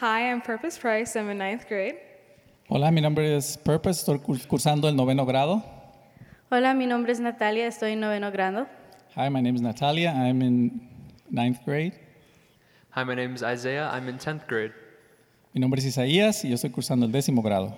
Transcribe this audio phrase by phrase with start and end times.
[0.00, 1.16] Hi, I'm Purpose Price.
[1.16, 1.96] I'm in ninth grade.
[2.68, 5.62] Hola, mi nombre es Purpose, estoy cur- cursando el noveno grado.
[6.50, 8.66] Hola, mi nombre es Natalia, estoy en noveno grado.
[9.16, 10.80] Hi, my name is Natalia, I'm in
[11.30, 11.92] ninth grade.
[12.90, 13.90] Hi, my name is Isaiah.
[13.92, 14.72] I'm in 10th grade.
[15.52, 17.74] Mi nombre es Isaías y yo estoy cursando el décimo grado.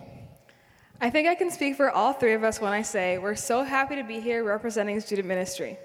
[1.01, 3.63] I think I can speak for all three of us when I say we're so
[3.65, 5.77] happy to be here representing student ministry.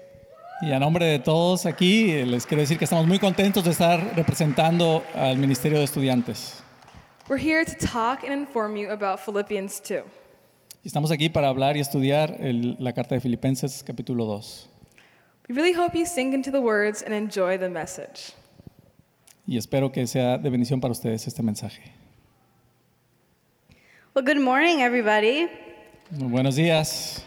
[0.62, 4.14] Y a nombre de todos aquí, les quiero decir que estamos muy contentos de estar
[4.14, 6.62] representando al Ministerio de Estudiantes.
[7.28, 10.04] We're here to talk and inform you about Philippians 2.
[10.84, 14.68] Y estamos aquí para hablar y estudiar el- la carta de Filipenses capítulo 2.
[15.48, 18.32] We really hope you sink into the words and enjoy the message.
[19.46, 21.82] Y espero que sea de bendición para ustedes este mensaje.
[24.14, 25.48] Well, good morning, everybody.
[26.10, 27.24] Muy buenos días.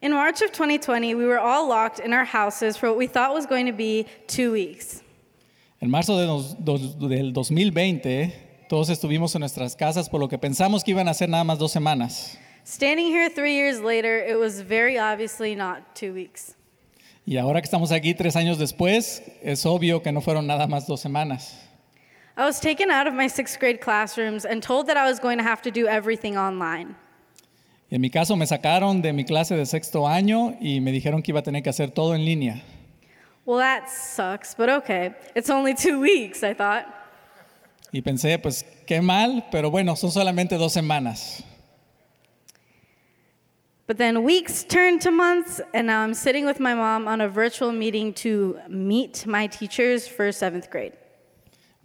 [0.00, 3.34] In March of 2020, we were all locked in our houses for what we thought
[3.34, 5.02] was going to be two weeks.
[5.80, 6.54] En marzo de dos-
[6.98, 8.32] del 2020,
[8.68, 11.58] todos estuvimos en nuestras casas por lo que pensamos que iban a ser nada más
[11.58, 12.36] dos semanas.
[12.64, 16.54] Standing here three years later, it was very obviously not two weeks.
[17.26, 20.86] Y ahora que estamos aquí tres años después, es obvio que no fueron nada más
[20.86, 21.54] dos semanas.
[22.36, 25.38] I was taken out of my sixth grade classrooms and told that I was going
[25.38, 26.94] to have to do everything online.
[27.90, 31.22] Y en mi caso me sacaron de mi clase de sexto año y me dijeron
[31.22, 32.62] que iba a tener que hacer todo en línea.
[33.46, 35.14] Well, that sucks, but okay.
[35.34, 36.84] It's only two weeks, I thought.
[37.90, 41.42] Y pensé, pues qué mal, pero bueno, son solamente dos semanas.
[43.86, 47.28] But then weeks turned to months, and now I'm sitting with my mom on a
[47.28, 50.92] virtual meeting to meet my teachers for seventh grade.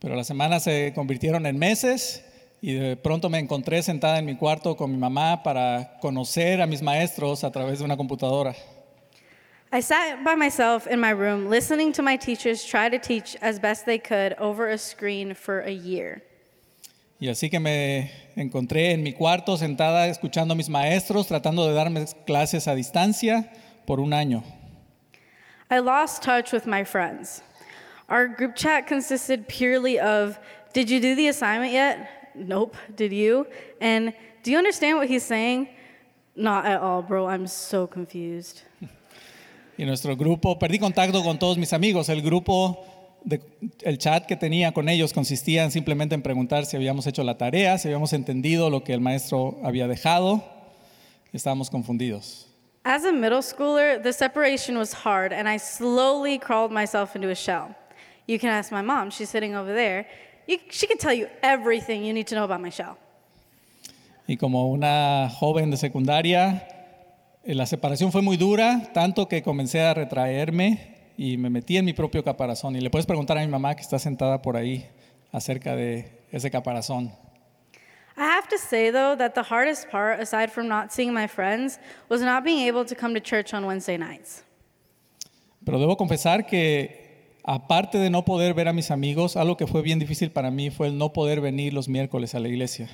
[0.01, 2.21] Pero las semanas se convirtieron en meses
[2.63, 6.65] y de pronto me encontré sentada en mi cuarto con mi mamá para conocer a
[6.65, 8.55] mis maestros a través de una computadora.
[9.73, 13.59] I sat by myself in my room, listening to my teachers try to teach as
[13.59, 16.21] best they could over a screen for a year.
[17.19, 21.73] Y así que me encontré en mi cuarto sentada escuchando a mis maestros tratando de
[21.73, 23.51] darme clases a distancia
[23.85, 24.41] por un año.
[25.69, 27.41] I lost touch with my friends.
[28.07, 30.39] Our group chat consisted purely of
[30.71, 32.22] Did you do the assignment yet?
[32.35, 32.75] Nope.
[32.95, 33.45] Did you?
[33.81, 34.13] And
[34.43, 35.69] Do you understand what he's saying?
[36.35, 37.27] Not at all, bro.
[37.27, 38.61] I'm so confused.
[39.75, 42.07] Y nuestro grupo, perdí contacto con todos mis amigos.
[42.07, 42.85] El grupo,
[43.23, 43.41] de-
[43.81, 47.39] el chat que tenía con ellos consistía en simplemente en preguntar si habíamos hecho la
[47.39, 50.43] tarea, si habíamos entendido lo que el maestro había dejado.
[51.33, 52.47] Estábamos confundidos.
[52.83, 57.35] As a middle schooler, the separation was hard, and I slowly crawled myself into a
[57.35, 57.73] shell.
[58.27, 60.05] You can ask my mom, she's sitting over there.
[60.47, 62.97] You, she can tell you everything you need to know about my shell.
[64.27, 66.67] Y como una joven de secundaria,
[67.43, 71.85] eh, la separación fue muy dura, tanto que comencé a retraerme y me metí en
[71.85, 72.75] mi propio caparazón.
[72.75, 74.87] Y le puedes preguntar a mi mamá que está sentada por ahí
[75.31, 77.11] acerca de ese caparazón.
[78.15, 81.79] I have to say, though, that the hardest part, aside from not seeing my friends,
[82.09, 84.43] was not being able to come to church on Wednesday nights.
[85.65, 87.02] Pero debo confesar que
[87.43, 90.69] aparte de no poder ver a mis amigos, algo que fue bien difícil para mí
[90.69, 92.89] fue el no poder venir los miércoles a la iglesia.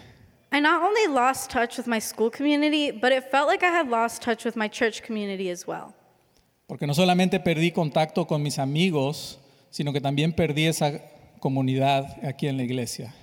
[0.52, 3.88] I not only lost touch with my school community, but it felt like I had
[3.88, 5.94] lost touch with my church community as well.
[6.68, 9.40] Porque no solamente perdí contacto con mis amigos,
[9.70, 11.02] sino que también perdí esa
[11.40, 13.14] comunidad aquí en la iglesia.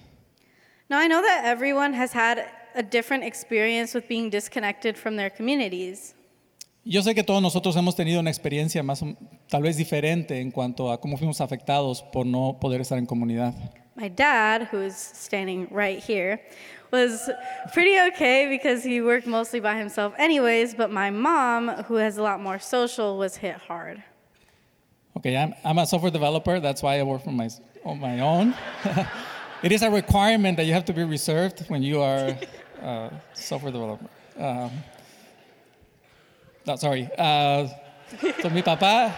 [0.88, 2.44] Now, I know that everyone has had
[2.76, 6.14] a different experience with being disconnected from their communities.
[6.88, 9.02] Yo sé que todos nosotros hemos tenido una experiencia más
[9.48, 13.54] tal vez diferente en cuanto a cómo fuimos afectados por no poder estar en comunidad.
[13.96, 16.40] My dad, who is standing right here,
[16.92, 17.28] was
[17.74, 22.22] pretty okay because he worked mostly by himself, anyways, but my mom, who has a
[22.22, 24.00] lot more social, was hit hard.
[25.16, 26.60] Okay, I'm, I'm a software developer.
[26.60, 27.50] That's why I work for my,
[27.84, 28.54] on my own.
[29.64, 32.38] it is a requirement that you have to be reserved when you are
[32.80, 34.06] a software developer.
[34.38, 34.70] Um,
[36.66, 37.08] no, sorry.
[37.16, 37.68] Uh,
[38.42, 39.14] so mi papá,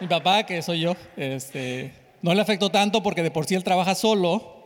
[0.00, 3.64] mi papá, que soy yo, este, no le afectó tanto porque de por sí él
[3.64, 4.64] trabaja solo,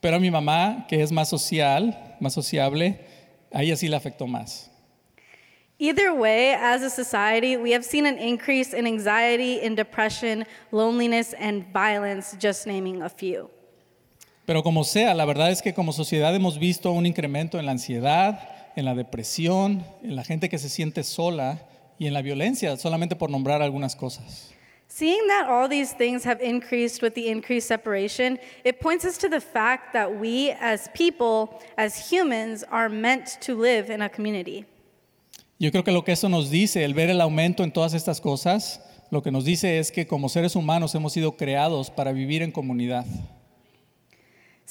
[0.00, 3.00] pero a mi mamá, que es más social, más sociable,
[3.52, 4.70] a ella sí le afectó más.
[5.78, 11.34] Either way, as a society, we have seen an increase in anxiety, in depression, loneliness,
[11.34, 13.50] and violence, just naming a few.
[14.44, 17.72] Pero como sea, la verdad es que como sociedad hemos visto un incremento en la
[17.72, 21.60] ansiedad, en la depresión, en la gente que se siente sola
[21.98, 24.52] y en la violencia, solamente por nombrar algunas cosas.
[24.88, 29.28] Seeing that all these things have increased with the increased separation, it points us to
[29.30, 34.66] the fact that we as people, as humans, are meant to live in a community.
[35.58, 38.20] Yo creo que lo que eso nos dice, el ver el aumento en todas estas
[38.20, 42.42] cosas, lo que nos dice es que como seres humanos hemos sido creados para vivir
[42.42, 43.06] en comunidad.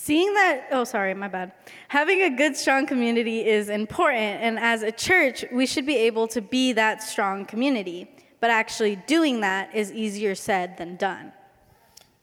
[0.03, 1.51] Seeing that, oh, sorry, my bad.
[1.87, 6.27] Having a good, strong community is important, and as a church, we should be able
[6.29, 8.07] to be that strong community.
[8.39, 11.33] But actually doing that is easier said than done.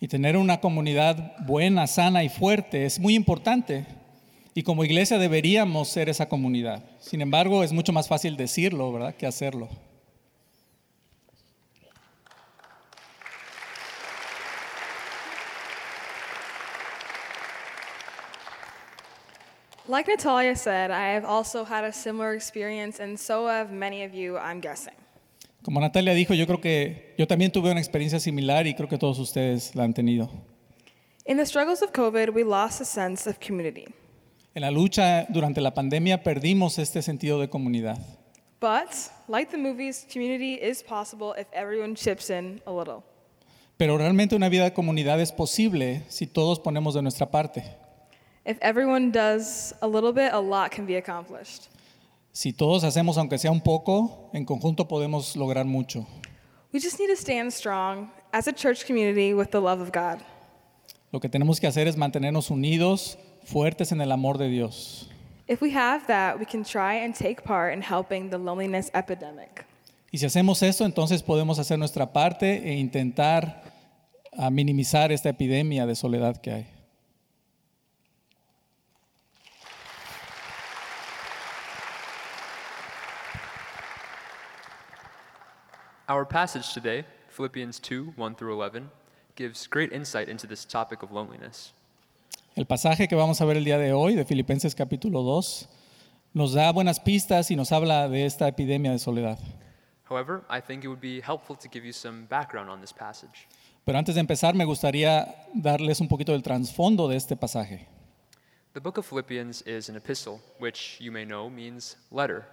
[0.01, 3.87] Y tener una comunidad buena, sana y fuerte es muy importante.
[4.55, 6.83] Y como iglesia deberíamos ser esa comunidad.
[6.99, 9.69] Sin embargo, es mucho más fácil decirlo, ¿verdad?, que hacerlo.
[19.91, 24.13] Like Natalia said, I have also had a similar experience, and so have many of
[24.13, 24.93] you, I'm guessing.
[25.63, 28.99] Como Natalia dijo, yo creo que yo también tuve una experiencia similar y creo que
[28.99, 30.29] todos ustedes la han tenido.
[31.25, 33.87] In the struggles of COVID, we lost a sense of community.
[34.55, 37.97] En la lucha durante la pandemia perdimos este sentido de comunidad.
[38.61, 38.95] But,
[39.27, 43.05] like the movies, community is possible if everyone chips in a little.
[43.79, 47.65] Pero realmente una vida de comunidad es posible si todos ponemos de nuestra parte.
[48.49, 51.69] If everyone does a little bit, a lot can be accomplished.
[52.33, 56.07] Si todos hacemos aunque sea un poco, en conjunto podemos lograr mucho.
[56.73, 60.21] We just need to stand strong as a church community with the love of God.
[61.13, 65.11] Lo que tenemos que hacer es mantenernos unidos, fuertes en el amor de Dios.
[65.47, 69.67] If we have that, we can try and take part in helping the loneliness epidemic.
[70.11, 73.63] Y si hacemos esto, entonces podemos hacer nuestra parte e intentar
[74.39, 76.78] ah, minimizar esta epidemia de soledad que hay.
[86.11, 88.89] Our passage today, Philippians 2 1 through 11,
[89.37, 91.75] gives great insight into this topic of loneliness.
[92.57, 95.69] El pasaje que vamos a ver el día de hoy, de Filipenses capítulo 2,
[96.33, 99.39] nos da buenas pistas y nos habla de esta epidemia de soledad.
[100.09, 103.47] However, I think it would be helpful to give you some background on this passage.
[103.85, 107.87] Pero antes de empezar, me gustaría darles un poquito del trasfondo de este pasaje.
[108.73, 112.47] The book of Philippians is an epistle, which you may know means letter.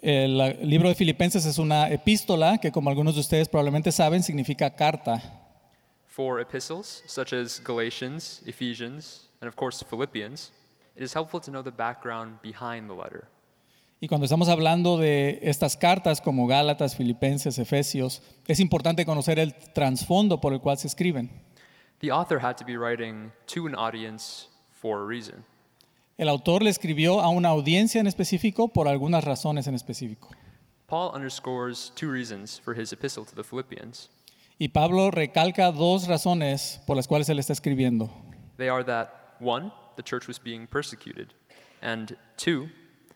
[0.00, 4.70] El libro de Filipenses es una epístola que, como algunos de ustedes probablemente saben, significa
[4.70, 5.20] carta.
[6.06, 10.52] For epistles, such as Galatians, Ephesians, and of course Philippians,
[10.96, 13.28] it is helpful to know the background behind the letter.
[14.00, 19.54] Y cuando estamos hablando de estas cartas como Gálatas, Filipenses, Efesios, es importante conocer el
[19.74, 21.30] trasfondo por el cual se escriben.
[22.00, 25.44] The author had to be writing to an audience for a reason.
[26.18, 30.30] El autor le escribió a una audiencia en específico por algunas razones en específico.
[30.88, 34.10] Paul underscores two reasons for his epistle to the Philippians.
[34.58, 38.10] Y Pablo recalca dos razones por las cuales él está escribiendo.
[38.56, 41.34] They are that, one, the church was being persecuted,
[41.82, 42.68] and two,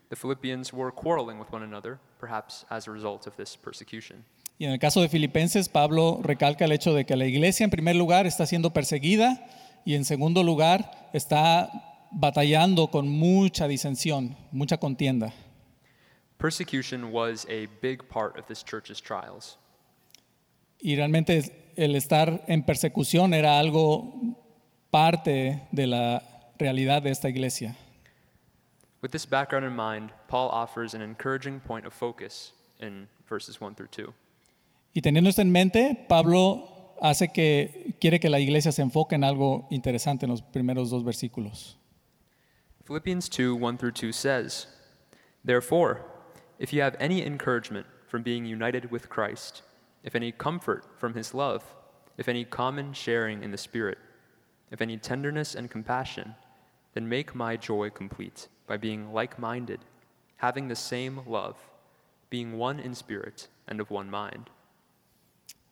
[0.09, 4.25] the Philippians were quarreling with one another, perhaps as a result of this persecution.
[4.59, 7.71] Y en el caso de Filipenses, Pablo recalca el hecho de que la iglesia en
[7.71, 9.45] primer lugar está siendo perseguida
[9.85, 15.33] y en segundo lugar está batallando con mucha disensión, mucha contienda.
[16.39, 19.59] Persecution was a big part of this church's trials.
[20.81, 24.13] Y realmente el estar en persecución era algo
[24.91, 26.23] parte de la
[26.59, 27.77] realidad de esta iglesia.
[29.03, 33.75] With this background in mind, Paul offers an encouraging point of focus in verses 1
[33.75, 34.13] through 2.
[34.95, 39.25] Y teniendo esto en mente, Pablo hace que quiere que la iglesia se enfoque en
[39.25, 41.79] algo interesante en los primeros dos versículos.
[42.85, 44.67] Philippians 2 1 through 2 says,
[45.45, 46.05] Therefore,
[46.59, 49.63] if you have any encouragement from being united with Christ,
[50.03, 51.63] if any comfort from his love,
[52.19, 53.99] if any common sharing in the Spirit,
[54.71, 56.35] if any tenderness and compassion,
[56.95, 59.81] then make my joy complete by being like minded,
[60.37, 61.57] having the same love,
[62.31, 64.51] being one in spirit and of one mind.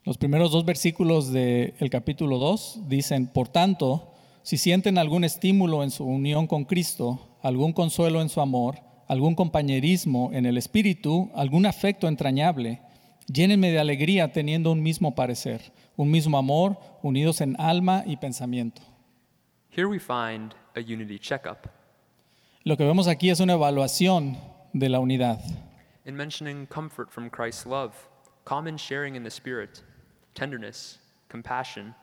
[0.06, 4.09] Los primeros dos versículos del capítulo 2 dicen, por tanto,
[4.42, 8.78] si sienten algún estímulo en su unión con Cristo, algún consuelo en su amor,
[9.08, 12.80] algún compañerismo en el espíritu, algún afecto entrañable,
[13.26, 18.82] llénenme de alegría teniendo un mismo parecer, un mismo amor, unidos en alma y pensamiento.
[19.70, 21.68] Here we find a unity checkup.
[22.64, 24.36] Lo que vemos aquí es una evaluación
[24.72, 25.40] de la unidad.
[26.04, 27.92] In mentioning comfort from Christ's love,
[28.44, 29.82] common sharing in the Spirit,
[30.34, 31.94] tenderness, compassion,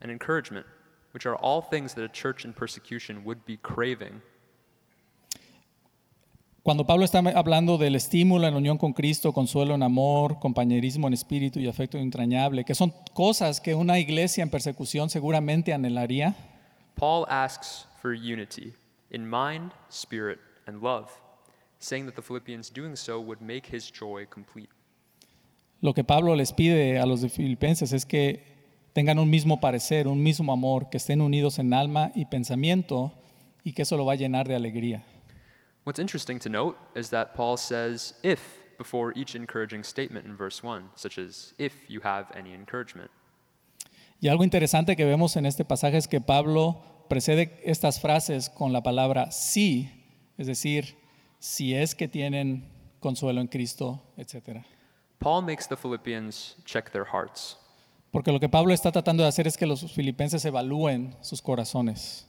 [0.00, 0.66] and encouragement,
[1.12, 4.20] which are all things that a church in persecution would be craving.
[6.62, 11.14] Cuando Pablo está hablando del estímulo en unión con Cristo, consuelo en amor, compañerismo en
[11.14, 16.36] espíritu y afecto entrañable, que son cosas que una iglesia en persecución seguramente anhelaría,
[16.94, 18.74] Paul asks for unity
[19.10, 21.10] in mind, spirit, and love,
[21.80, 24.68] saying that the Philippians doing so would make his joy complete.
[25.82, 28.51] lo que Pablo les pide a los de Filipenses es que
[28.92, 33.12] tengan un mismo parecer, un mismo amor, que estén unidos en alma y pensamiento
[33.64, 35.04] y que eso lo va a llenar de alegría.
[35.84, 38.40] What's interesting to note is that Paul says if
[38.78, 43.10] before each encouraging statement in verse 1, such as if you have any encouragement.
[44.20, 48.72] Y algo interesante que vemos en este pasaje es que Pablo precede estas frases con
[48.72, 49.90] la palabra sí,
[50.38, 50.96] es decir,
[51.40, 52.70] si es que tienen
[53.00, 54.64] consuelo en Cristo, etc.
[55.18, 57.56] Paul makes the Philippians check their hearts.
[58.12, 62.26] Porque lo que Pablo está tratando de hacer es que los filipenses evalúen sus corazones.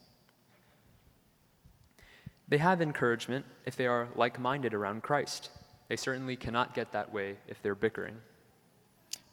[2.49, 5.51] They have encouragement if they are like minded around Christ.
[5.89, 8.15] They certainly cannot get that way if they're bickering.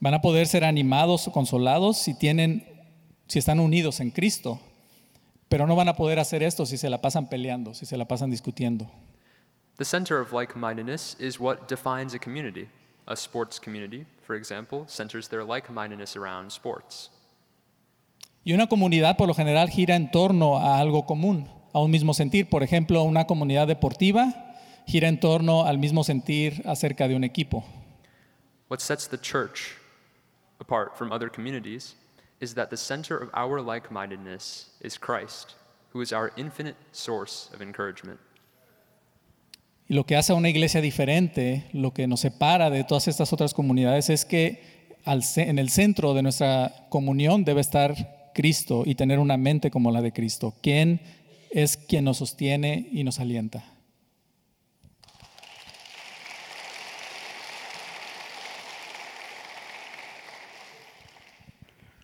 [0.00, 2.66] Van a poder ser animados o consolados si tienen
[3.28, 4.58] si están unidos en Cristo,
[5.48, 8.06] pero no van a poder hacer esto si se la pasan peleando, si se la
[8.06, 8.90] pasan discutiendo.
[9.76, 12.68] The center of like mindedness is what defines a community.
[13.10, 17.10] A sports community, for example, centers their like mindedness around sports.
[18.44, 22.14] Y una comunidad por lo general gira en torno a algo común, a un mismo
[22.14, 22.48] sentir.
[22.48, 24.54] Por ejemplo, una comunidad deportiva
[24.86, 27.64] gira en torno al mismo sentir acerca de un equipo.
[28.68, 29.74] What sets the church
[30.60, 31.96] apart from other communities
[32.38, 35.56] is that the center of our like mindedness is Christ,
[35.92, 38.20] who is our infinite source of encouragement.
[39.90, 43.32] Y lo que hace a una iglesia diferente, lo que nos separa de todas estas
[43.32, 44.62] otras comunidades es que
[45.04, 50.00] en el centro de nuestra comunión debe estar Cristo y tener una mente como la
[50.00, 51.00] de Cristo, quien
[51.50, 53.64] es quien nos sostiene y nos alienta.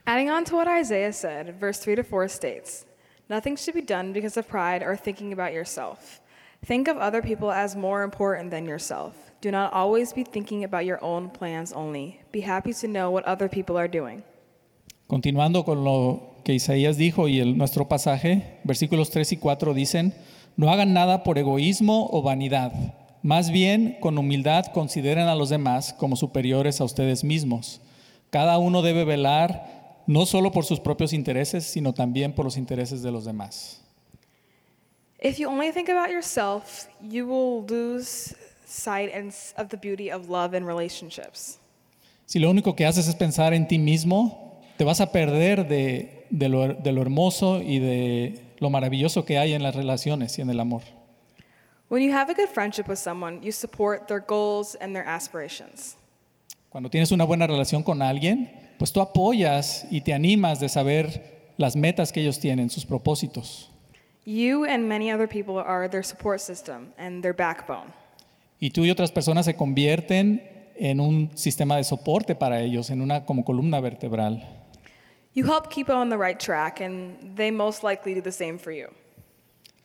[0.06, 2.84] Adding on to what Isaiah said, verse 3 to 4 states
[3.28, 6.20] Nothing should be done because of pride or thinking about yourself.
[6.64, 9.14] Think of other people as more important than yourself.
[9.40, 12.20] Do not always be thinking about your own plans only.
[12.32, 14.22] Be happy to know what other people are doing.
[15.06, 20.14] Continuando con lo que Isaías dijo y el, nuestro pasaje, versículos 3 y 4 dicen,
[20.56, 22.72] no hagan nada por egoísmo o vanidad,
[23.22, 27.80] más bien con humildad consideren a los demás como superiores a ustedes mismos.
[28.30, 33.02] Cada uno debe velar no solo por sus propios intereses, sino también por los intereses
[33.02, 33.85] de los demás.
[35.26, 38.32] If you only think about yourself, you will lose
[38.64, 39.10] sight
[39.56, 41.58] of the beauty of love and relationships.
[42.26, 46.26] Si lo único que haces es pensar en ti mismo, te vas a perder de,
[46.30, 50.42] de lo, de lo hermoso y de lo maravilloso que hay en las relaciones y
[50.42, 50.82] en el amor.
[51.88, 55.96] When you have a good friendship with someone, you support their goals and their aspirations.
[56.68, 61.50] Cuando tienes una buena relación con alguien, pues tú apoyas y te animas de saber
[61.56, 63.72] las metas que ellos tienen, sus propósitos.
[64.26, 67.92] You and many other people are their support system and their backbone.
[68.60, 70.42] Y tú y otras personas se convierten
[70.76, 74.42] en un sistema de soporte para ellos, en una como columna vertebral.
[75.34, 78.58] You help keep them on the right track, and they most likely do the same
[78.58, 78.88] for you.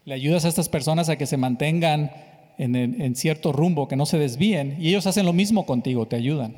[0.06, 2.10] Le ayudas a estas personas a que se mantengan
[2.58, 6.08] en, el- en cierto rumbo, que no se desvíen, y ellos hacen lo mismo contigo,
[6.08, 6.56] te ayudan.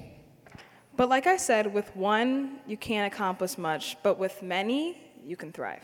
[0.95, 4.95] But like I said, with one, you can't accomplish much, but with many,
[5.27, 5.81] you can thrive.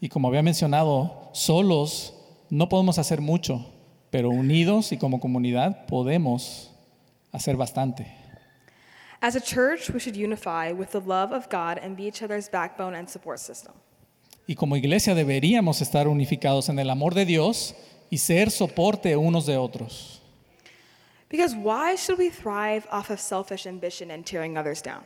[0.00, 2.14] Y como había mencionado, solos
[2.48, 3.66] no podemos hacer mucho,
[4.10, 6.72] pero unidos y como comunidad podemos
[7.32, 8.06] hacer bastante.
[9.22, 12.50] As a church, we should unify with the love of God and be each other's
[12.50, 13.74] backbone and support system.
[14.46, 17.74] Y como iglesia deberíamos estar unificados en el amor de Dios
[18.10, 20.22] y ser soporte unos de otros.
[21.28, 25.04] Because why should we thrive off of selfish ambition and tearing others down?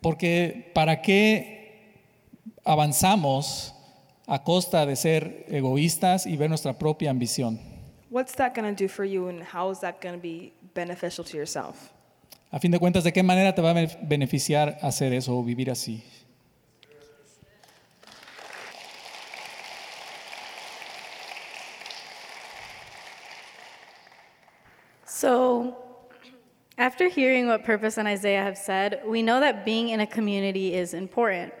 [0.00, 1.55] Porque ¿para qué
[2.66, 3.72] avanzamos
[4.26, 7.60] a costa de ser egoístas y ver nuestra propia ambición?
[8.10, 11.24] What's that going to do for you, and how is that going to be beneficial
[11.24, 11.92] to yourself?
[12.50, 15.70] A fin de cuentas, ¿de qué manera te va a beneficiar hacer eso o vivir
[15.70, 16.02] así?
[25.06, 25.76] So,
[26.78, 30.74] after hearing what Purpose and Isaiah have said, we know that being in a community
[30.74, 31.52] is important.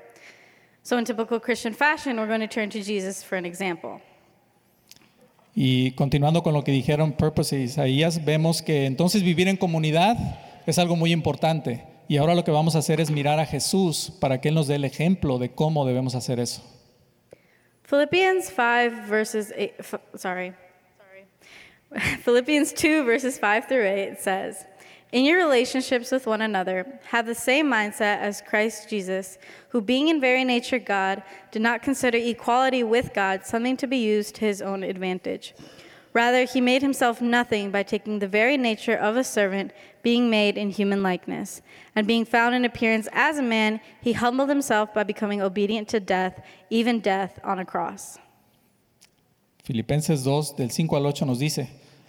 [0.86, 4.00] So, in typical Christian fashion, we're going to turn to Jesus for an example.
[5.52, 10.16] Y continuando con lo que dijeron Purpose e Isaías, vemos que entonces vivir en comunidad
[10.64, 11.82] es algo muy importante.
[12.06, 14.68] Y ahora lo que vamos a hacer es mirar a Jesús para que Él nos
[14.68, 16.62] dé el ejemplo de cómo debemos hacer eso.
[17.82, 20.54] Philippians 5 verses 8, f- sorry.
[21.00, 22.16] Sorry.
[22.24, 24.64] Philippians 2 verses 5 through 8 says,
[25.12, 30.08] In your relationships with one another, have the same mindset as Christ Jesus, who being
[30.08, 31.22] in very nature God,
[31.52, 35.54] did not consider equality with God something to be used to his own advantage.
[36.12, 39.70] Rather, he made himself nothing by taking the very nature of a servant,
[40.02, 41.60] being made in human likeness.
[41.94, 46.00] And being found in appearance as a man, he humbled himself by becoming obedient to
[46.00, 48.18] death, even death on a cross.
[49.62, 51.68] Filipenses 2, del 5 al 8 nos dice,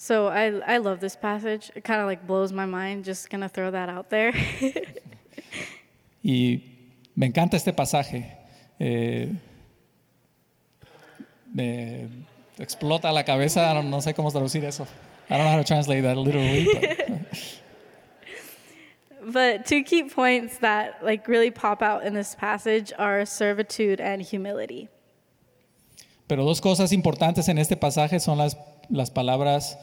[0.00, 1.70] So I, I love this passage.
[1.74, 3.04] It kind of like blows my mind.
[3.04, 4.32] Just gonna throw that out there.
[6.22, 6.62] Y
[7.16, 8.26] me encanta este pasaje.
[8.78, 9.28] Eh,
[11.54, 12.08] me
[12.58, 14.86] explota la cabeza, no, sé cómo traducir eso.
[15.28, 16.66] I don't know how to translate that literally.
[16.74, 17.26] but-
[19.32, 24.22] but two key points that like really pop out in this passage are servitude and
[24.22, 24.88] humility.
[26.28, 28.56] Pero dos cosas importantes en este pasaje son las,
[28.90, 29.76] las palabras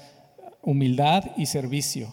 [0.62, 2.10] humildad y servicio.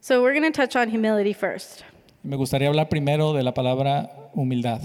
[0.00, 1.84] So we're gonna touch on humility first.
[2.22, 4.80] Me gustaría hablar primero de la palabra humildad.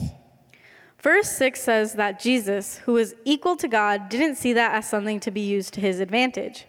[0.99, 5.19] Verse 6 says that Jesus, who was equal to God, didn't see that as something
[5.19, 6.65] to be used to his advantage.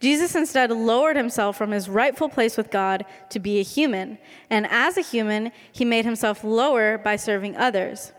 [0.00, 4.66] Jesus instead lowered himself from his rightful place with God to be a human, and
[4.70, 8.12] as a human, he made himself lower by serving others.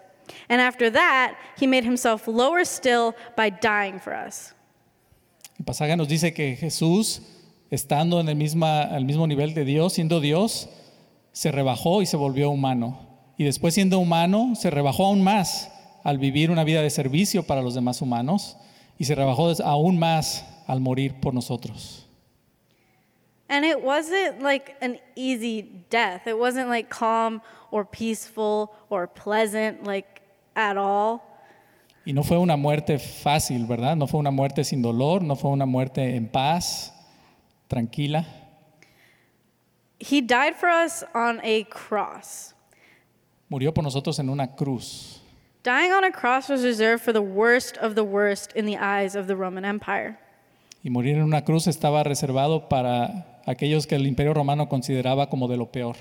[0.48, 4.54] And after that, he made himself lower still by dying for us.
[5.62, 7.22] El pasaje nos dice que Jesús,
[7.70, 10.70] estando en el al mismo nivel de Dios, siendo Dios,
[11.34, 13.00] se rebajó y se volvió humano.
[13.38, 15.72] Y después siendo humano, se rebajó aún más
[16.04, 18.58] al vivir una vida de servicio para los demás humanos
[18.98, 22.10] y se rebajó aún más al morir por nosotros.
[23.48, 26.26] And it wasn't like an easy death.
[26.26, 27.40] It wasn't like calm
[27.70, 30.24] or peaceful or pleasant, like
[30.56, 31.22] at all.
[32.04, 33.96] Y no fue una muerte fácil, ¿verdad?
[33.96, 36.94] No fue una muerte sin dolor, no fue una muerte en paz,
[37.68, 38.26] tranquila.
[40.00, 42.56] He died for us on a cross.
[43.50, 45.22] Murió por nosotros en una cruz.
[45.64, 49.16] Dying on a cross was reserved for the worst of the worst in the eyes
[49.16, 50.18] of the Roman Empire.
[50.84, 55.48] Y morir en una cruz estaba reservado para aquellos que el imperio romano consideraba como
[55.48, 55.96] de lo peor.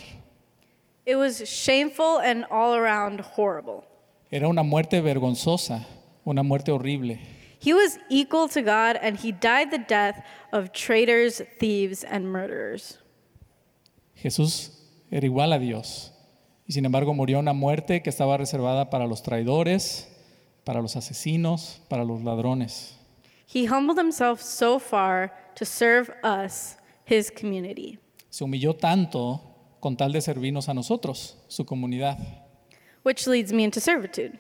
[1.05, 3.85] It was shameful and all around horrible.
[4.31, 5.87] Era una muerte vergonzosa,
[6.25, 7.19] una muerte horrible.
[7.63, 12.99] He was equal to God and he died the death of traitors, thieves, and murderers.
[14.15, 14.71] Jesús
[15.11, 16.13] era igual a Dios.
[16.67, 20.09] Y sin embargo murió una muerte que estaba reservada para los traidores,
[20.65, 22.97] para los asesinos, para los ladrones.
[23.53, 27.99] He humbled himself so far to serve us, his community.
[28.29, 29.41] Se humilló tanto
[29.81, 32.17] con tal de servirnos a nosotros, su comunidad.
[33.03, 34.39] Which leads me into servitude.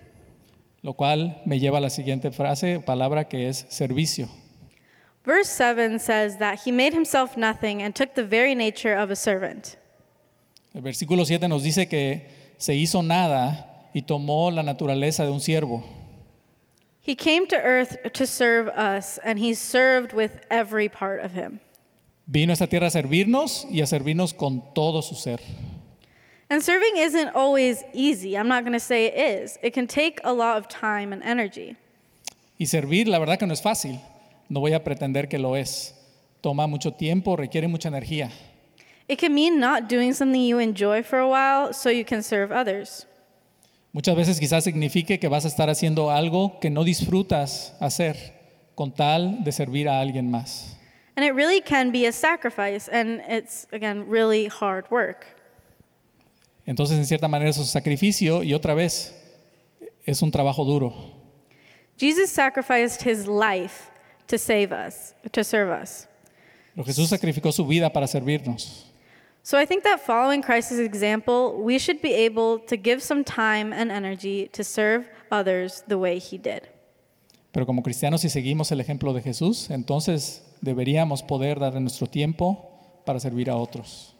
[0.82, 4.28] Lo cual me lleva a la siguiente frase, palabra que es servicio.
[5.24, 9.16] Verse 7 says that he made himself nothing and took the very nature of a
[9.16, 9.76] servant.
[10.74, 15.40] El versículo 7 nos dice que se hizo nada y tomó la naturaleza de un
[15.40, 15.84] siervo.
[17.02, 21.60] He came to earth to serve us, and he served with every part of him.
[22.26, 25.40] Vino a esta tierra a servirnos y a servirnos con todo su ser.
[26.50, 28.36] And serving isn't always easy.
[28.36, 29.56] I'm not going to say it is.
[29.62, 31.76] It can take a lot of time and energy.
[32.58, 34.00] Y servir, la verdad que no es fácil.
[34.48, 35.94] No voy a pretender que lo es.
[36.42, 38.30] Toma mucho tiempo, requiere mucha energía.
[39.06, 42.50] It can mean not doing something you enjoy for a while so you can serve
[42.50, 43.06] others.
[43.92, 48.16] Muchas veces quizás signifique que vas a estar haciendo algo que no disfrutas hacer
[48.74, 50.76] con tal de servir a alguien más.
[51.16, 55.26] And it really can be a sacrifice, and it's, again, really hard work.
[56.70, 59.12] Entonces, en cierta manera, es un sacrificio y otra vez
[60.04, 60.94] es un trabajo duro.
[61.98, 63.90] Jesus sacrificed his life
[64.28, 66.06] to save us, to serve us.
[66.72, 68.86] Pero Jesús sacrificó su vida para servirnos.
[69.42, 73.72] So I think that following Christ's example, we should be able to give some time
[73.72, 76.68] and energy to serve others the way he did.
[77.50, 83.02] Pero como cristianos, si seguimos el ejemplo de Jesús, entonces deberíamos poder dar nuestro tiempo
[83.04, 84.14] para servir a otros.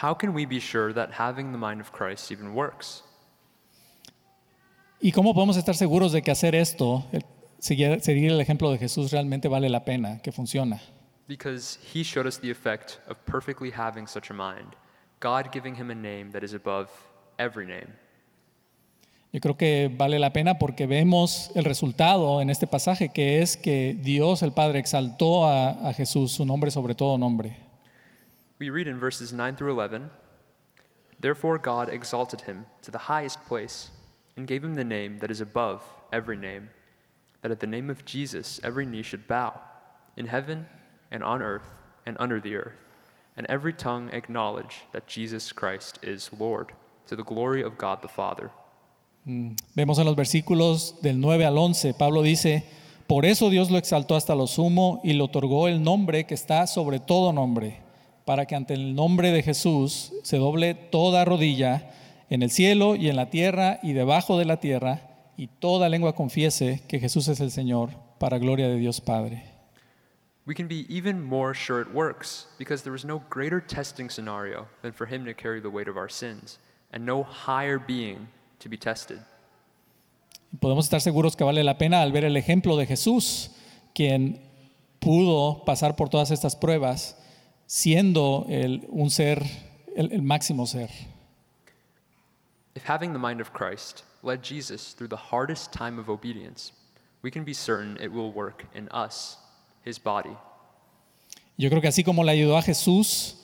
[0.00, 3.02] How can we be sure that having the mind of Christ even works?
[5.00, 7.04] ¿Y cómo podemos estar seguros de que hacer esto,
[7.58, 10.80] seguir, seguir el ejemplo de Jesús, realmente vale la pena, que funciona?
[11.26, 14.76] Because he showed us the effect of perfectly having such a mind,
[15.18, 16.90] God giving him a name that is above
[17.36, 17.88] every name.
[19.32, 23.56] Yo creo que vale la pena porque vemos el resultado en este pasaje, que es
[23.56, 27.67] que Dios el Padre exaltó a, a Jesús, su nombre sobre todo nombre.
[28.58, 30.10] We read in verses 9 through 11
[31.20, 33.90] Therefore God exalted him to the highest place
[34.36, 36.70] and gave him the name that is above every name,
[37.42, 39.60] that at the name of Jesus every knee should bow,
[40.16, 40.66] in heaven
[41.10, 41.68] and on earth
[42.06, 42.78] and under the earth,
[43.36, 46.72] and every tongue acknowledge that Jesus Christ is Lord,
[47.08, 48.50] to the glory of God the Father.
[49.26, 49.56] Mm.
[49.74, 52.64] Vemos en los versículos del 9 al 11, Pablo dice,
[53.08, 56.66] por eso Dios lo exaltó hasta lo sumo y le otorgó el nombre que está
[56.66, 57.80] sobre todo nombre,
[58.28, 61.92] para que ante el nombre de Jesús se doble toda rodilla
[62.28, 65.00] en el cielo y en la tierra y debajo de la tierra,
[65.38, 67.88] y toda lengua confiese que Jesús es el Señor,
[68.18, 69.44] para gloria de Dios Padre.
[70.46, 74.66] We can be even more sure it works because there is no greater testing scenario
[74.82, 76.58] than for him to carry the weight of our sins,
[76.92, 79.20] and no higher being to be tested.
[80.60, 83.52] Podemos estar seguros que vale la pena al ver el ejemplo de Jesús,
[83.94, 84.38] quien
[84.98, 87.14] pudo pasar por todas estas pruebas
[87.68, 89.42] siendo el- un ser,
[89.94, 90.88] el- el máximo ser.
[92.74, 96.72] If having the mind of Christ led Jesus through the hardest time of obedience,
[97.22, 99.38] we can be certain it will work in us,
[99.84, 100.34] his body.
[101.58, 103.36] Yo creo que así como le ayudó a Jesús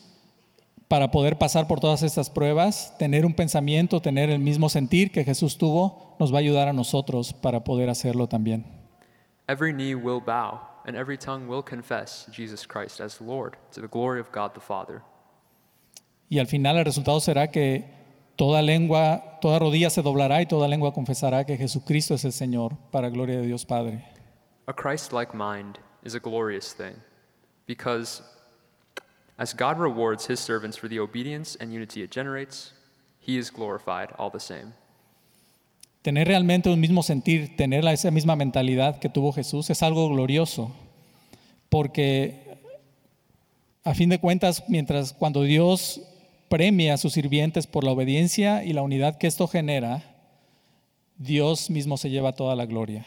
[0.88, 5.24] para poder pasar por todas estas pruebas, tener un pensamiento, tener el mismo sentir que
[5.24, 8.64] Jesús tuvo, nos va a ayudar a nosotros para poder hacerlo también.
[9.48, 13.88] Every knee will bow, and every tongue will confess Jesus Christ as Lord, to the
[13.88, 15.02] glory of God the Father.
[16.28, 17.84] Y al final el resultado será que
[18.36, 22.76] toda lengua, toda rodilla se doblará y toda lengua confesará que Jesucristo es el Señor,
[22.90, 24.04] para gloria de Dios Padre.
[24.66, 26.96] A Christ like mind is a glorious thing
[27.66, 28.22] because
[29.38, 32.72] as God rewards his servants for the obedience and unity it generates,
[33.18, 34.74] he is glorified all the same.
[36.04, 40.70] Tener realmente un mismo sentir, tener esa misma mentalidad que tuvo Jesús es algo glorioso,
[41.70, 42.58] porque
[43.84, 46.02] a fin de cuentas, mientras cuando Dios
[46.50, 50.02] premia a sus sirvientes por la obediencia y la unidad que esto genera,
[51.16, 53.06] Dios mismo se lleva toda la gloria.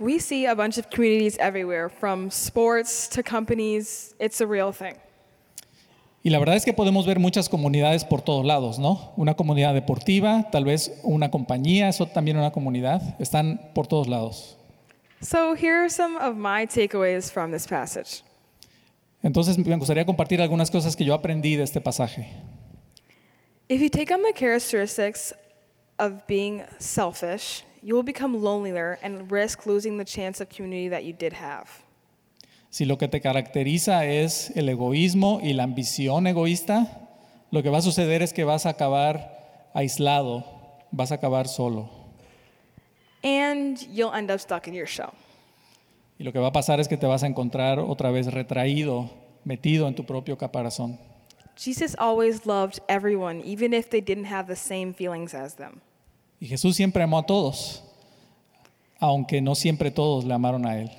[0.00, 4.14] We see a bunch of communities everywhere, from sports to companies.
[4.20, 4.94] It's a real thing.
[6.22, 9.12] Y la verdad es que podemos ver muchas comunidades por todos lados, ¿no?
[9.16, 14.56] Una comunidad deportiva, tal vez una compañía, eso también una comunidad, están por todos lados.
[15.20, 18.22] So, here are some of my takeaways from this passage.
[19.22, 22.28] Entonces me gustaría compartir algunas cosas que yo aprendí de este pasaje.
[23.68, 25.34] If you take on the characteristics
[25.98, 31.04] of being selfish, you will become lonelier and risk losing the chance of community that
[31.04, 31.68] you did have.
[32.70, 37.08] Si lo que te caracteriza es el egoísmo y la ambición egoísta,
[37.50, 40.44] lo que va a suceder es que vas a acabar aislado,
[40.90, 41.90] vas a acabar solo.
[43.22, 45.12] And you'll end up stuck in your shell.
[46.18, 49.10] Y lo que va a pasar es que te vas a encontrar otra vez retraído,
[49.44, 50.98] metido en tu propio caparazón.
[51.56, 55.80] Jesus always loved everyone, even if they didn't have the same feelings as them.
[56.40, 57.82] Y Jesús siempre amó a todos,
[59.00, 60.90] aunque no siempre todos le amaron a Él.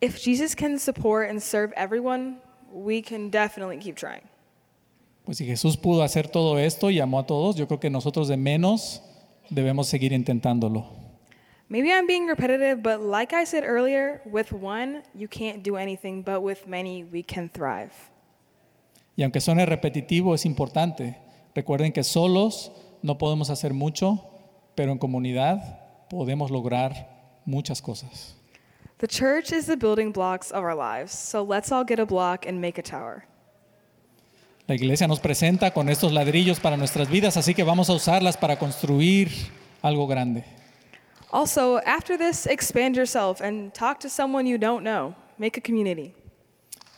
[0.00, 2.38] If Jesus can support and serve everyone,
[2.72, 4.22] we can definitely keep trying.
[5.24, 8.28] Pues si Jesús pudo hacer todo esto y amó a todos, yo creo que nosotros
[8.28, 9.02] de menos
[9.50, 10.86] debemos seguir intentándolo.
[11.68, 16.22] Maybe I'm being repetitive, but like I said earlier, with one, you can't do anything,
[16.22, 17.92] but with many, we can thrive.
[19.16, 21.18] Y aunque suene repetitivo, es importante.
[21.54, 24.22] Recuerden que solos no podemos hacer mucho,
[24.74, 28.34] pero en comunidad podemos lograr muchas cosas.
[28.98, 32.46] The church is the building blocks of our lives, so let's all get a block
[32.46, 33.24] and make a tower.
[34.66, 38.36] La iglesia nos presenta con estos ladrillos para nuestras vidas, así que vamos a usarlas
[38.36, 39.30] para construir
[39.82, 40.44] algo grande.
[41.30, 45.14] Also, after this, expand yourself and talk to someone you don't know.
[45.38, 46.14] Make a community.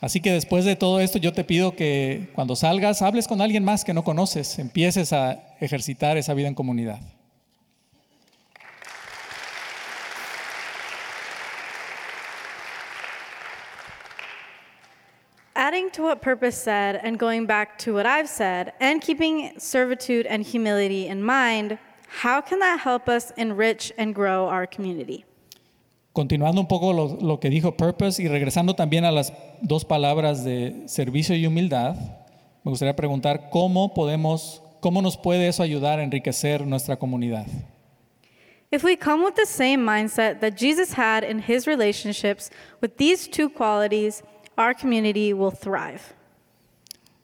[0.00, 3.64] Así que después de todo esto, yo te pido que cuando salgas, hables con alguien
[3.64, 7.00] más que no conoces, empieces a ejercitar esa vida en comunidad.
[15.54, 20.26] Adding to what Purpose said and going back to what I've said, and keeping servitude
[20.26, 25.26] and humility in mind, how can that help us enrich and grow our community?
[26.12, 30.44] Continuando un poco lo, lo que dijo Purpose y regresando también a las dos palabras
[30.44, 31.94] de servicio y humildad,
[32.64, 37.46] me gustaría preguntar cómo podemos, cómo nos puede eso ayudar a enriquecer nuestra comunidad.
[38.73, 43.29] If we come with the same mindset that Jesus had in his relationships with these
[43.29, 44.23] two qualities,
[44.57, 46.14] our community will thrive.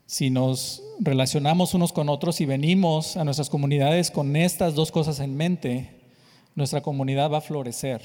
[0.07, 5.21] Si nos relacionamos unos con otros y venimos a nuestras comunidades con estas dos cosas
[5.21, 5.91] en mente,
[6.55, 8.03] nuestra comunidad va a florecer.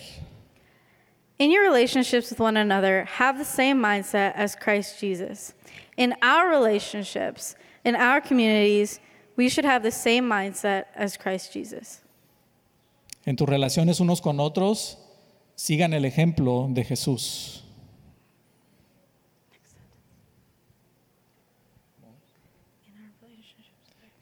[1.42, 5.56] In your relationships with one another, have the same mindset as Christ Jesus.
[5.98, 9.00] In our relationships, in our communities,
[9.36, 12.02] we should have the same mindset as Christ Jesus.
[13.26, 14.98] En tus relaciones unos con otros,
[15.58, 17.64] sigan el ejemplo de Jesús.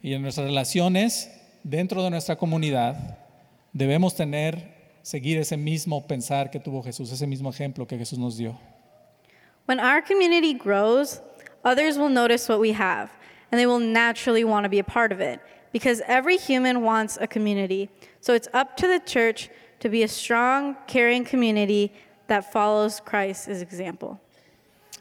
[0.02, 1.28] Y en nuestras relaciones,
[1.66, 3.18] dentro de nuestra comunidad,
[3.74, 4.79] debemos tener,
[5.10, 8.56] seguir ese mismo pensar que tuvo Jesús, ese mismo ejemplo que Jesús nos dio.
[9.66, 11.22] When our community grows,
[11.64, 13.10] others will notice what we have,
[13.52, 15.40] and they will naturally want to be a part of it,
[15.74, 17.90] because every human wants a community.
[18.22, 21.92] So it's up to the church to be a strong, caring community
[22.28, 24.20] that follows Christ's example.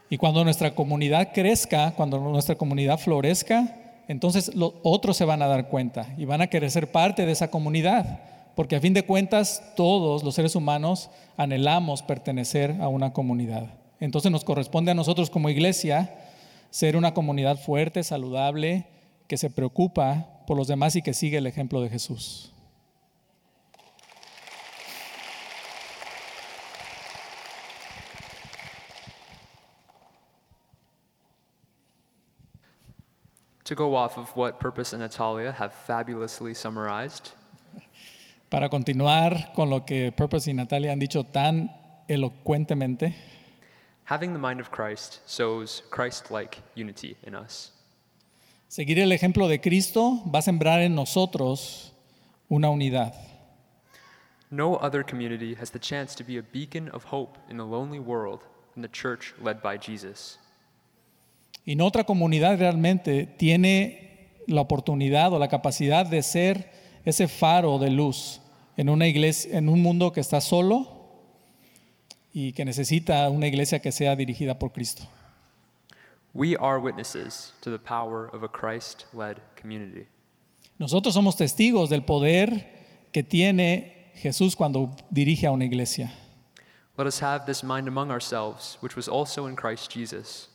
[0.09, 3.75] Y cuando nuestra comunidad crezca, cuando nuestra comunidad florezca,
[4.07, 7.31] entonces los otros se van a dar cuenta y van a querer ser parte de
[7.31, 8.19] esa comunidad,
[8.55, 13.73] porque a fin de cuentas todos los seres humanos anhelamos pertenecer a una comunidad.
[13.99, 16.15] Entonces nos corresponde a nosotros como iglesia
[16.69, 18.87] ser una comunidad fuerte, saludable,
[19.27, 22.51] que se preocupa por los demás y que sigue el ejemplo de Jesús.
[33.65, 37.33] To go off of what Purpose and Natalia have fabulously summarized,
[38.49, 41.71] Para continuar con lo que Purpose y Natalia han dicho tan
[42.07, 43.13] elocuentemente,
[44.05, 47.71] having the mind of Christ sows Christ like unity in us.
[48.67, 51.93] seguir el ejemplo de Cristo va a sembrar en nosotros
[52.49, 53.13] una unidad.
[54.49, 57.99] No other community has the chance to be a beacon of hope in the lonely
[57.99, 58.41] world
[58.73, 60.39] than the church led by Jesus.
[61.65, 67.77] Y no otra comunidad realmente tiene la oportunidad o la capacidad de ser ese faro
[67.79, 68.41] de luz
[68.77, 70.87] en una iglesia, en un mundo que está solo
[72.33, 75.03] y que necesita una iglesia que sea dirigida por Cristo.
[76.33, 80.07] We are witnesses to the power of a Christ led community.
[80.77, 86.13] Nosotros somos testigos del poder que tiene Jesús cuando dirige a una iglesia.
[86.97, 90.49] Let us have this mind among ourselves, which was also in Christ Jesus.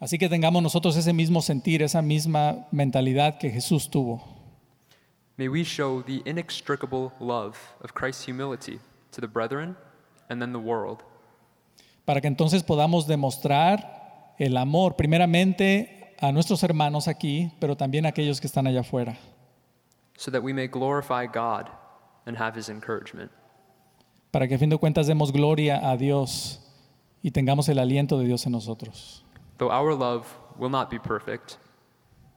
[0.00, 4.37] Así que tengamos nosotros ese mismo sentir, esa misma mentalidad que Jesús tuvo.
[5.38, 8.80] May we show the inextricable love of Christ's humility
[9.12, 9.76] to the brethren
[10.28, 11.04] and then the world.
[12.04, 18.08] para que entonces podamos demostrar el amor primeramente a nuestros hermanos aquí, pero también a
[18.08, 19.16] aquellos que están allá afuera,
[20.16, 21.68] so that we may glorify God
[22.26, 23.30] and have his encouragement.
[24.32, 26.60] para que a fin de cuentas demos gloria a Dios
[27.22, 29.22] y tengamos el aliento de Dios en nosotros.
[29.58, 30.26] Though our love
[30.58, 31.58] will not be perfect,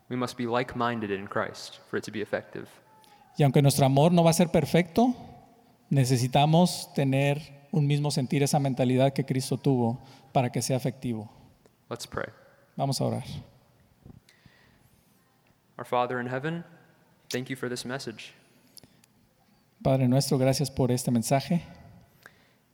[0.10, 2.68] we must be like minded in Christ for it to be effective.
[3.38, 5.16] Y aunque nuestro amor no va a ser perfecto,
[5.90, 10.00] necesitamos tener un mismo sentir, esa mentalidad que Cristo tuvo
[10.32, 11.30] para que sea efectivo.
[11.90, 12.28] Let's pray.
[12.76, 13.24] Vamos a orar.
[15.78, 16.64] Our Father in heaven,
[17.30, 18.34] thank you for this message.
[19.82, 21.64] Padre nuestro, gracias por este mensaje.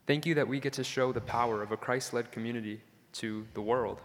[0.06, 2.82] Thank you that we get to show the power of a Christ led community
[3.14, 4.00] to the world.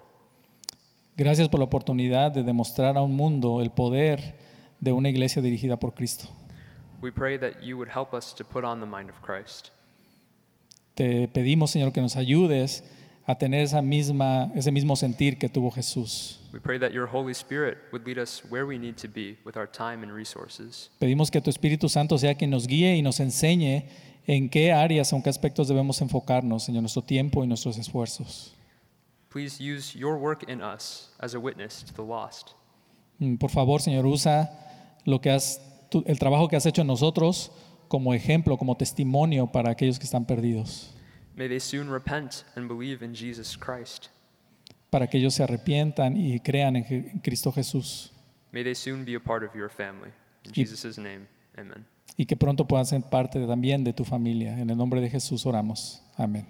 [1.16, 4.34] Gracias por la oportunidad de demostrar a un mundo el poder
[4.80, 6.28] de una iglesia dirigida por Cristo.
[7.02, 9.70] We pray that you would help us to put on the mind of Christ.
[10.94, 12.84] Te pedimos, Señor, que nos ayudes
[13.26, 16.38] a tener esa misma, ese mismo sentir que tuvo Jesús.
[16.52, 19.56] We pray that your Holy Spirit would lead us where we need to be with
[19.56, 20.90] our time and resources.
[21.00, 23.88] Pedimos que tu Espíritu Santo sea quien nos guíe y nos enseñe
[24.26, 28.54] en qué áreas o en qué aspectos debemos enfocarnos, Señor, nuestro tiempo y nuestros esfuerzos.
[29.30, 32.54] Please use your work in us as a witness to the lost.
[33.18, 34.50] Mm, Por favor, Señor, usa
[35.06, 35.58] lo que has,
[35.92, 37.52] tu- el trabajo que has hecho en nosotros
[37.88, 40.94] como ejemplo, como testimonio para aquellos que están perdidos,
[41.36, 44.06] May they soon repent and believe in Jesus Christ.
[44.90, 48.12] para que ellos se arrepientan y crean en en Cristo Jesús
[48.50, 50.10] May they soon be a part of your family.
[50.44, 51.26] In Y- Jesus' name,
[51.56, 51.86] amen.
[52.16, 54.58] y que pronto puedan ser parte también de tu familia.
[54.58, 56.02] En el nombre de Jesús oramos.
[56.16, 56.44] Amén.